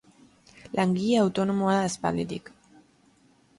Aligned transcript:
Langile 0.79 1.19
autonomoa 1.25 1.77
da 1.77 1.85
aspalditik. 1.91 2.53